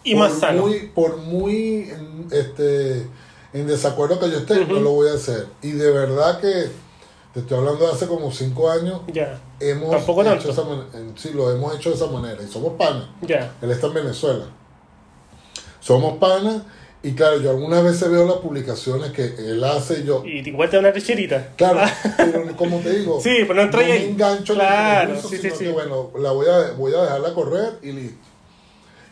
[0.02, 0.62] Y por más sano.
[0.62, 1.92] Muy, por muy
[2.30, 3.06] este,
[3.52, 5.46] en desacuerdo que yo esté, no lo voy a hacer.
[5.60, 6.70] Y de verdad que
[7.34, 10.50] te estoy hablando de hace como cinco años, Ya, hemos Tampoco hecho tanto.
[10.52, 10.64] esa
[11.16, 12.42] sí, lo hemos hecho de esa manera.
[12.42, 13.08] Y somos panas.
[13.20, 13.52] ya.
[13.60, 14.46] Él está en Venezuela.
[15.80, 16.62] Somos panas.
[17.02, 20.22] Y claro, yo algunas veces veo las publicaciones que él hace y yo.
[20.24, 21.48] Y igual te da una lecherita.
[21.56, 21.80] Claro,
[22.18, 24.04] pero como te digo, Sí, pero no entra me ahí.
[24.10, 25.64] engancho en el Claro, sí, sino sí.
[25.64, 28.18] que, bueno, la voy a, voy a dejarla correr y listo.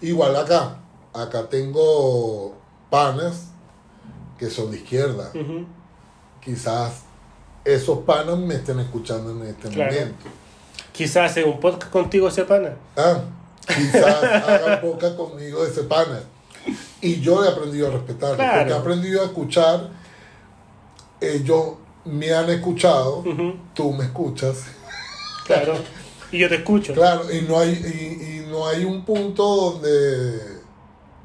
[0.02, 0.76] Igual acá,
[1.14, 2.54] acá tengo
[2.90, 3.46] panas
[4.38, 5.32] que son de izquierda.
[6.44, 7.02] Quizás
[7.64, 9.92] esos panas me estén escuchando en este Claro.
[9.92, 10.26] momento.
[10.92, 12.74] Quizás hace un podcast contigo ese pana.
[12.96, 13.20] Ah,
[13.66, 16.20] quizás hagan poca conmigo ese pana.
[17.00, 18.58] Y yo he aprendido a respetarlo, Claro.
[18.58, 19.90] porque he aprendido a escuchar.
[21.20, 21.64] Ellos
[22.04, 24.64] me han escuchado, Ujú, tú me escuchas.
[25.46, 25.74] Claro.
[26.30, 26.92] Y yo te escucho.
[26.94, 29.44] Claro, y no hay, y, y no hay un punto
[29.80, 30.58] donde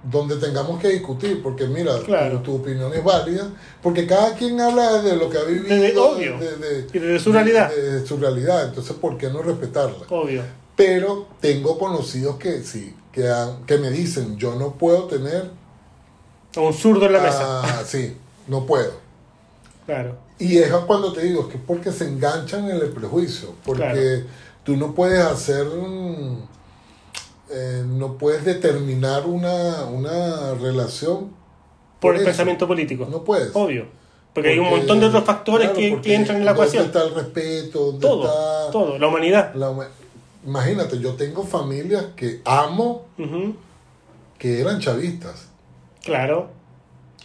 [0.05, 2.39] donde tengamos que discutir, porque mira, Claro.
[2.39, 3.49] tu, tu opinión es válida,
[3.81, 6.37] porque cada quien habla de lo que ha vivido, Desde- obvio.
[6.39, 7.69] de, de- Y desde su realidad.
[7.69, 10.05] de- de su realidad, entonces ¿por qué no respetarla?
[10.09, 10.43] Obvio.
[10.75, 15.51] Pero tengo conocidos que sí, que, han- que me dicen, yo no puedo tener,
[16.55, 17.61] A un zurdo en la mesa.
[17.63, 18.15] ah, sí,
[18.47, 18.91] no puedo.
[19.85, 20.17] Claro.
[20.39, 23.81] Y es cuando te digo, es que es porque se enganchan en el prejuicio, porque
[23.83, 24.25] Claro.
[24.63, 25.67] tú no puedes hacer,
[27.51, 31.31] eh, no puedes determinar una, una relación
[31.99, 32.27] Por el eso.
[32.29, 33.05] pensamiento político.
[33.09, 33.51] No puedes.
[33.55, 33.85] Obvio.
[34.33, 36.91] Porque, hay un montón de otros factores claro, que, que entran en la ecuación.
[36.91, 37.79] ¿Dónde está el respeto?
[37.91, 38.97] ¿Dónde Todo, está todo.
[38.97, 39.53] La humanidad.
[39.53, 39.69] la
[40.45, 43.05] Imagínate, yo tengo familias que amo
[44.37, 45.47] que eran chavistas.
[46.03, 46.49] Claro.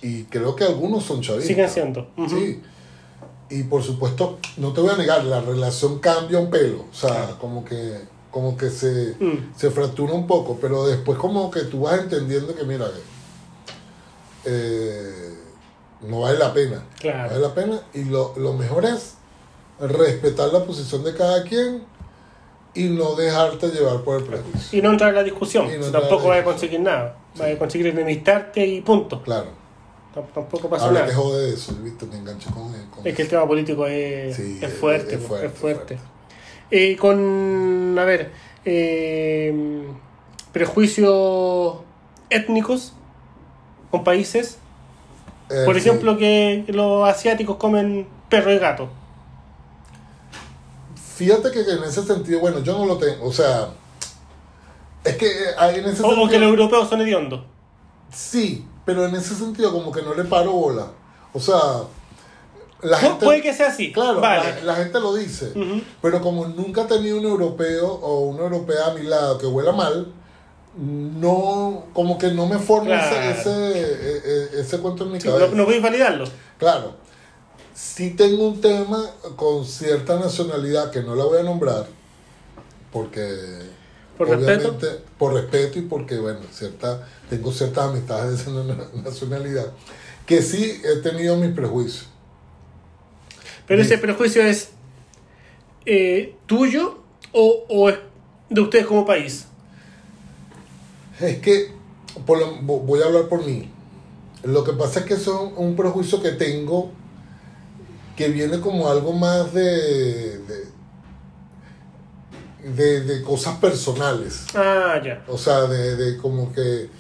[0.03, 1.49] Y creo que algunos son chavistas.
[1.49, 2.09] Siguen siendo.
[2.29, 2.63] Sí.
[3.51, 6.85] Y por supuesto, no te voy a negar, la relación cambia un pelo.
[6.91, 7.39] O sea, Claro.
[7.41, 9.53] como que como que se, Mm.
[9.57, 12.87] se fractura un poco, pero después como que tú vas entendiendo que, mira,
[14.45, 15.35] eh,
[16.03, 16.85] no vale la pena.
[17.01, 17.23] Claro.
[17.23, 17.81] No vale la pena.
[17.95, 19.15] Y lo, lo mejor es
[19.81, 21.83] respetar la posición de cada quien
[22.79, 24.79] y no dejarte llevar por el prejuicio.
[24.79, 25.67] Y no entrar en la discusión.
[25.81, 27.17] No tampoco vas a conseguir nada.
[27.37, 29.23] Vas a conseguir enemistarte y punto.
[29.23, 29.47] Claro.
[30.14, 31.11] Tam- Tampoco pasa Ahora nada.
[31.11, 32.07] que jode de eso, ¿viste?
[32.07, 35.47] Me enganché con, con Es que el tema político es, Sí, es fuerte, es fuerte,
[35.47, 35.99] es fuerte.
[36.71, 38.31] Eh, con, a ver,
[38.64, 39.85] eh,
[40.53, 41.77] prejuicios
[42.31, 42.93] étnicos
[43.91, 44.59] con países.
[45.51, 45.81] Eh, Por sí.
[45.81, 48.88] ejemplo, que los asiáticos comen perro y gato.
[51.19, 53.71] Fíjate que en ese sentido, bueno, yo no lo tengo, o sea,
[55.03, 55.29] es que
[55.59, 57.41] hay en ese O, o sentido, que los europeos son hediondos.
[58.13, 60.87] sí, pero en ese sentido como que no le paro bola,
[61.33, 61.59] o sea,
[62.83, 63.93] la gente, Puede que sea así.
[63.93, 64.61] claro, vale.
[64.63, 65.53] la, la gente lo dice,
[66.01, 69.73] pero como nunca he tenido un europeo o una europea a mi lado que huela
[69.73, 70.07] mal,
[70.77, 73.17] no, como que no me forma Claro.
[73.17, 75.49] ese, ese, e- e- ese cuento en mi Sí, cabeza.
[75.49, 76.25] no, no podéis validarlo.
[76.59, 76.93] Claro.
[77.81, 79.05] Sí tengo un tema
[79.37, 81.87] con cierta nacionalidad que no la voy a nombrar
[82.93, 83.21] porque
[84.17, 84.71] ¿Por respeto?
[84.71, 89.67] obviamente por respeto y porque bueno, cierta tengo ciertas amistades de esa na- nacionalidad
[90.27, 92.07] que sí he tenido mis prejuicios.
[93.69, 94.71] Pero ese prejuicio es
[95.87, 96.99] eh, tuyo
[97.33, 97.99] o, o es
[98.51, 99.47] de ustedes como país.
[101.21, 101.71] Es que
[102.27, 103.71] por lo- vo- voy a hablar por mí.
[104.43, 106.91] Lo que pasa es que eso es un prejuicio que tengo
[108.19, 110.69] que viene como algo más de de,
[112.73, 114.45] de, de cosas personales.
[114.55, 115.23] Ah, ya.
[115.29, 116.91] O sea, de, de como que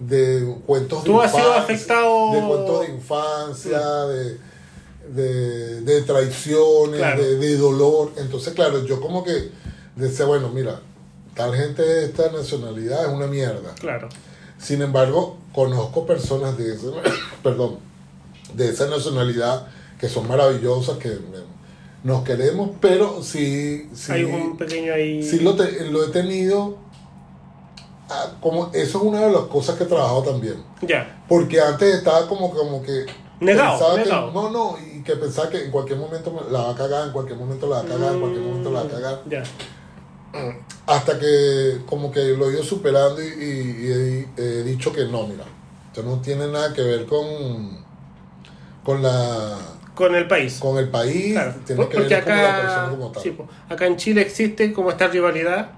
[0.00, 4.38] de cuentos de Tú has sido infancia, afectado- de cuentos de infancia, de,
[5.14, 7.22] de, de traiciones, Claro.
[7.22, 8.12] de, de dolor.
[8.16, 9.50] Entonces, claro, yo como que
[9.94, 10.80] decía, bueno, mira,
[11.36, 13.74] tal gente de esta nacionalidad es una mierda.
[13.78, 14.08] Claro.
[14.58, 16.74] Sin embargo, conozco personas de
[17.42, 17.76] perdón,
[18.54, 19.66] de esa nacionalidad
[20.02, 21.16] que son maravillosas, que
[22.02, 25.22] nos queremos, pero sí, sí, Hay un pequeño ahí.
[25.22, 26.76] sí lo, te- lo he tenido.
[28.10, 30.56] ah, Como, eso es una de las cosas que he trabajado también.
[30.80, 31.22] Ya.
[31.28, 33.06] Porque antes estaba como, como que.
[33.38, 34.32] Negado, pensaba que- negado.
[34.32, 37.12] no, no, y que pensaba que en cualquier momento me la va a cagar, en
[37.12, 39.20] cualquier momento la va a cagar, en cualquier momento la va a cagar.
[39.24, 39.42] Mm, Ya.
[40.88, 43.92] Hasta que como que lo he ido superando y, y- y
[44.36, 45.44] he, he dicho que no, mira,
[45.86, 47.78] esto no tiene nada que ver con,
[48.82, 49.58] con, la,
[49.94, 50.58] Con el país.
[50.58, 53.22] con el país, Claro, tiene que porque ver con la acá, persona como tal.
[53.22, 53.36] sí,
[53.68, 55.72] acá en Chile existe como esta rivalidad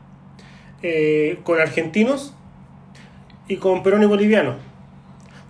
[0.82, 2.32] eh, con argentinos
[3.48, 4.56] y con Perón y bolivianos.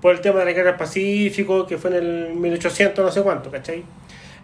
[0.01, 3.23] Por el tema de la guerra del Pacífico, que fue en el 1800, no sé
[3.23, 3.85] cuánto, ¿cachai?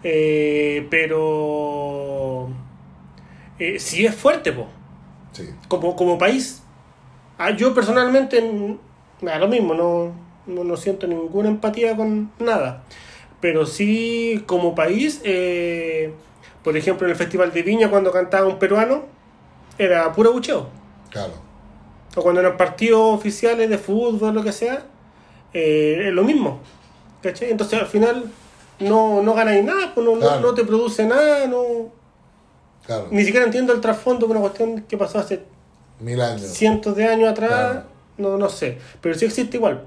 [0.02, 2.48] Eh, pero
[3.58, 4.66] eh, sí es fuerte, po,
[5.32, 6.62] Sí, como, como país.
[7.38, 8.78] Ah, yo personalmente mm,
[9.22, 10.12] me da lo mismo, no,
[10.46, 12.82] no, no siento ninguna empatía con nada.
[13.40, 16.12] Pero sí, como país, eh,
[16.62, 19.04] por ejemplo, en el Festival de Viña, cuando cantaba un peruano,
[19.78, 20.68] era puro bucheo.
[21.10, 21.32] claro.
[22.16, 24.82] O cuando eran partidos oficiales de fútbol, lo que sea,
[25.54, 26.58] eh, es lo mismo.
[27.22, 27.50] ¿cachai?
[27.52, 28.24] Entonces al final
[28.80, 31.92] no, no ganáis nada, pues no, no- no te produce nada, no,
[32.84, 35.42] Claro, ni siquiera entiendo el trasfondo de una cuestión que pasó hace
[36.00, 36.42] mil años.
[36.48, 37.82] cientos de años atrás, Claro.
[38.18, 38.78] no, no sé.
[39.00, 39.84] Pero sí existe igual,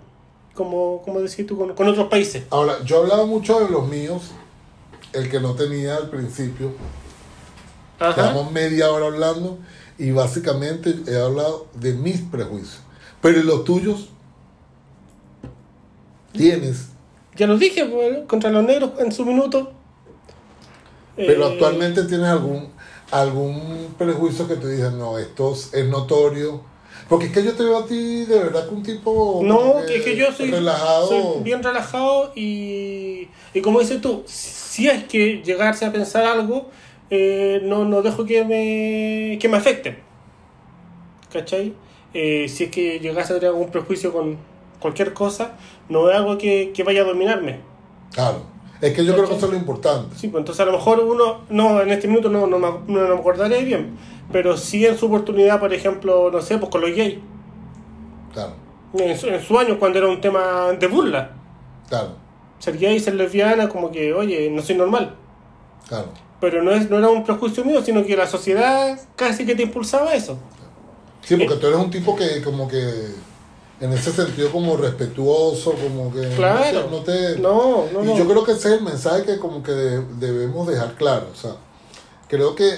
[0.54, 2.44] como, como decís tú, con, con otros países.
[2.50, 4.32] Ahora, yo hablaba mucho de los míos,
[5.14, 6.72] el que no tenía al principio.
[8.00, 9.60] Llevamos media hora hablando
[9.98, 12.82] y básicamente he hablado de mis prejuicios.
[13.22, 14.10] Pero ¿y los tuyos?
[16.34, 16.88] Tienes.
[17.36, 19.72] Ya lo dije, pues, contra los negros en su minuto.
[21.16, 22.74] Pero Eh, actualmente tienes algún
[23.12, 26.62] algún prejuicio que tú dices, no, esto es notorio.
[27.10, 29.98] Porque es que yo te veo a ti de verdad que un tipo No, que
[29.98, 31.08] es que yo soy, relajado.
[31.08, 36.70] soy bien relajado y, y como dices tú, si es que llegarse a pensar algo,
[37.10, 40.00] eh, no, no dejo que me, que me afecte.
[41.32, 41.74] ¿Cachai?
[42.14, 44.38] Eh, si es que llegase a tener algún prejuicio con
[44.80, 45.58] cualquier cosa,
[45.90, 47.60] no es algo que, que vaya a dominarme.
[48.14, 48.54] Claro.
[48.82, 50.16] Es que yo creo que eso es lo importante.
[50.18, 53.08] Sí, pues entonces a lo mejor uno, no, en este minuto no, no, me, no
[53.08, 53.98] me acordaré bien,
[54.34, 57.20] pero sí en su oportunidad, por ejemplo, no sé, pues con los gays,
[58.34, 58.54] Claro,
[58.96, 61.32] en su, en su año cuando era un tema de burla.
[61.88, 62.16] claro,
[62.60, 65.16] Ser gay, ser lesbiana, como que, oye, no soy normal.
[65.88, 66.08] claro.
[66.42, 69.64] Pero no, es, no era un prejuicio mío, sino que la sociedad casi que te
[69.64, 70.38] impulsaba a eso.
[71.22, 72.84] Sí, porque tú eres un tipo que como que
[73.80, 76.90] en ese sentido como respetuoso, como que Claro.
[76.92, 77.38] no te...
[77.40, 80.68] No, no, y yo creo que ese es el mensaje que como que de- debemos
[80.68, 81.28] dejar claro.
[81.32, 81.52] O sea,
[82.28, 82.72] creo que,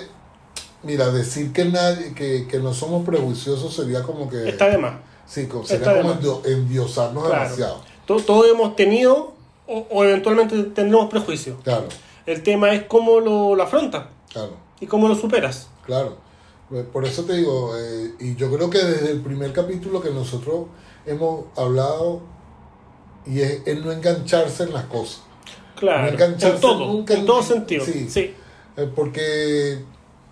[0.86, 4.48] mira, decir que nadie, que, que no somos prejuiciosos sería como que...
[4.50, 4.96] Está de más.
[5.26, 7.44] sí, está sería de como endiosarnos Claro.
[7.44, 7.82] demasiado.
[8.06, 9.34] To- Todos hemos tenido
[9.68, 11.58] o, o eventualmente tendremos prejuicios.
[11.64, 11.88] Claro,
[12.26, 14.54] El tema es cómo lo, lo afrontas claro.
[14.80, 15.68] y cómo lo superas.
[15.86, 16.18] Claro,
[16.94, 20.66] por eso te digo, eh, y yo creo que desde el primer capítulo que nosotros
[21.06, 22.22] hemos hablado,
[23.28, 25.22] y es el no engancharse en las cosas,
[25.76, 26.04] Claro.
[26.04, 27.84] No engancharse En todo, nunca en- todo sentido.
[27.86, 28.08] sí.
[28.10, 28.34] Sí.
[28.78, 29.80] Eh, porque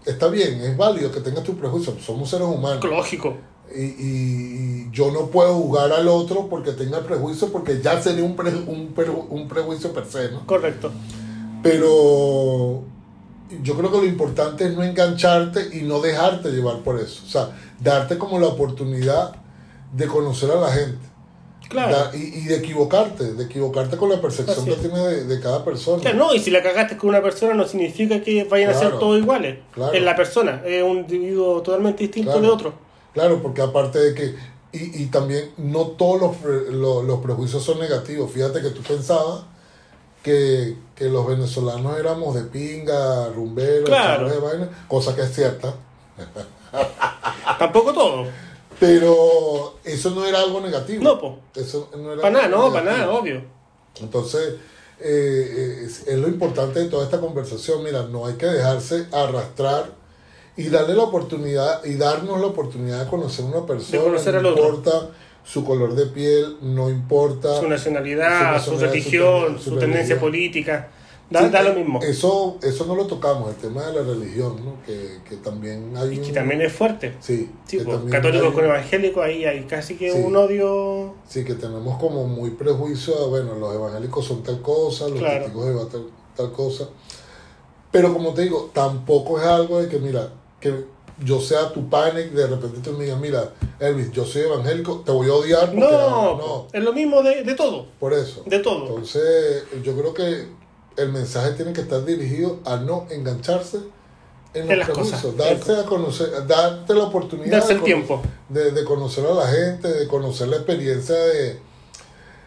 [0.06, 3.36] está bien, es válido que tengas tus prejuicios, somos seres humanos, Lógico.
[3.76, 8.24] y, y- y yo no puedo jugar al otro porque tenga prejuicios, porque ya sería
[8.24, 8.94] un, pre- un,
[9.30, 10.46] un prejuicio per se, ¿no?
[10.46, 10.92] Correcto.
[11.64, 12.84] Pero
[13.64, 17.24] yo creo que lo importante es no engancharte y no dejarte llevar por eso.
[17.26, 19.36] O sea, darte como la oportunidad
[19.94, 21.00] de conocer a la gente.
[21.74, 21.92] Claro.
[21.96, 24.80] Da- y, y de equivocarte, de equivocarte con la percepción que es.
[24.80, 26.02] tienes de, de cada persona.
[26.02, 28.98] Claro, no, y si la cagaste con una persona no significa que vayan a ser
[29.00, 29.58] todos iguales.
[29.74, 29.92] Claro.
[29.94, 32.46] Es la persona, es un individuo totalmente distinto Claro.
[32.48, 32.74] de otro.
[33.14, 34.36] Claro, porque aparte de que,
[34.72, 36.38] y, y también no todos
[36.72, 38.32] los, los prejuicios son negativos.
[38.32, 39.42] Fíjate que tú pensabas
[40.24, 45.74] que, que los venezolanos éramos de pinga, rumberos, de vaina, cosa que es cierta.
[47.60, 48.26] Tampoco todo.
[48.80, 51.04] Pero eso no era algo negativo.
[51.04, 51.40] No, po.
[51.56, 53.42] Eso no era Para nada, no, para nada, obvio.
[54.02, 54.56] Entonces,
[55.00, 57.84] eh, eh, es, es lo importante de toda esta conversación.
[57.84, 59.92] Mira, no hay que dejarse arrastrar
[60.56, 63.98] y darle la oportunidad y darnos la oportunidad de conocer a una persona.
[64.00, 64.66] De conocer no al otro.
[64.68, 65.10] importa
[65.46, 70.20] su color de piel, no importa Su nacionalidad, Su religión, su su, ten- su tendencia
[70.20, 70.90] política.
[71.34, 72.00] Da, da eh, lo mismo.
[72.02, 74.76] Eso, eso no lo tocamos, el tema de la religión, ¿no?
[74.86, 77.16] que, que también hay Y que un- también es fuerte.
[77.20, 80.20] Sí, Sí, que pues, católicos hay- con evangélicos, ahí hay casi que Sí.
[80.20, 81.16] un odio.
[81.28, 85.46] Sí, que tenemos como muy prejuicio, a, bueno, los evangélicos son tal cosa, los Claro.
[85.46, 86.88] de Jehová tal, tal cosa.
[87.92, 90.86] Pero como te digo, tampoco es algo de que, mira, que
[91.24, 95.12] yo sea tu panic, de repente tú me digas, mira, Elvis, yo soy evangélico, te
[95.12, 97.86] voy a odiar porque No, no, es lo mismo de, de todo.
[98.00, 98.44] por eso.
[98.46, 98.88] De todo.
[98.88, 100.48] Entonces, yo creo que
[100.98, 103.80] el mensaje tiene que estar dirigido a no engancharse
[104.54, 105.38] en los las cosas.
[105.38, 108.22] darse a conocer, darte la oportunidad Darse de el cono- tiempo.
[108.50, 111.60] de, de conocer a la gente, de conocer la experiencia de,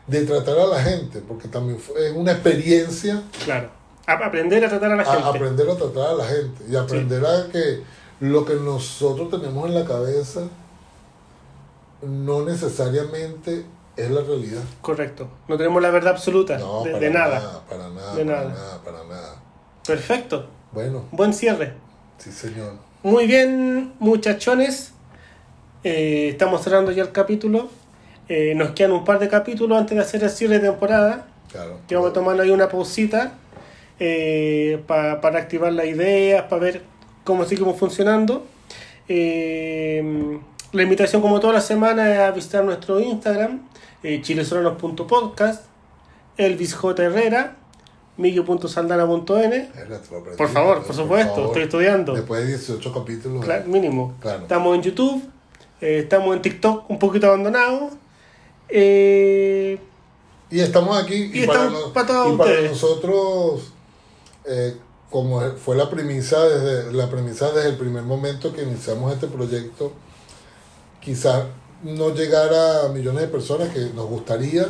[0.06, 3.70] de tratar a la gente, porque también fue- es una experiencia Claro.
[4.06, 5.28] A- aprender a tratar a la a- gente.
[5.28, 7.82] aprender a tratar a la gente y aprender a que
[8.20, 10.42] lo que nosotros tenemos en la cabeza
[12.02, 13.64] no necesariamente
[13.96, 14.62] es la realidad.
[14.82, 15.28] Correcto.
[15.48, 17.62] No tenemos la verdad absoluta No, de, para de nada.
[17.68, 18.48] Para nada, De para nada.
[18.54, 19.42] nada, para nada.
[19.86, 20.46] Perfecto.
[20.72, 21.74] Bueno, Buen cierre.
[22.18, 22.74] sí señor.
[23.02, 24.92] Muy bien, muchachones.
[25.84, 27.68] Eh, estamos cerrando ya el capítulo.
[28.28, 31.26] Eh, nos quedan un par de capítulos antes de hacer el cierre de temporada.
[31.50, 31.78] Claro.
[31.86, 33.34] Que vamos a tomar ahí una pausita
[34.00, 36.82] eh, pa- para activar las ideas, para ver
[37.24, 38.44] cómo seguimos funcionando.
[39.08, 40.38] Eh,
[40.76, 43.66] la invitación, como toda la semana, es a visitar nuestro Instagram,
[44.02, 45.64] eh, chilesolanos.podcast,
[46.36, 47.02] Elvis J.
[47.04, 47.56] Herrera,
[48.16, 49.70] miguel.saldana.n.
[50.36, 51.46] Por favor, por supuesto, favor.
[51.48, 52.14] estoy estudiando.
[52.14, 53.44] Después de 18 capítulos.
[53.44, 54.14] Claro, mínimo.
[54.20, 54.42] Claro.
[54.42, 55.22] Estamos en YouTube,
[55.80, 57.94] eh, estamos en TikTok un poquito abandonados.
[58.68, 59.78] Eh,
[60.50, 61.30] Y estamos aquí.
[61.32, 63.72] Y estamos para todos y para nosotros,
[64.44, 64.76] eh,
[65.10, 69.92] como fue la premisa desde la premisa desde el primer momento que iniciamos este proyecto,
[71.06, 71.44] quizás
[71.84, 74.66] no llegar a millones de personas que nos gustaría,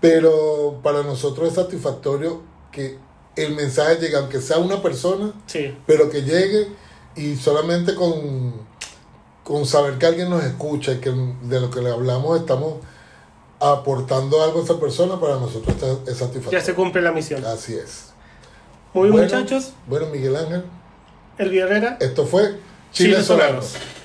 [0.00, 2.40] pero para nosotros es satisfactorio
[2.72, 2.96] que
[3.36, 6.68] el mensaje llegue, aunque sea una persona, sí, pero que llegue
[7.16, 8.52] y solamente con,
[9.44, 12.74] con saber que alguien nos escucha y que de lo que le hablamos estamos
[13.58, 16.60] aportando algo a esa persona, para nosotros está- es ya satisfactorio.
[16.64, 17.44] se cumple la misión.
[17.44, 18.06] Así es.
[18.94, 19.72] Muy bien, Bueno, muchachos.
[19.86, 20.64] Bueno, Miguel Ángel,
[21.38, 21.96] El Herrera.
[22.00, 22.42] esto fue
[22.92, 23.66] Chile Chile Solanos.
[23.66, 23.99] Solanos.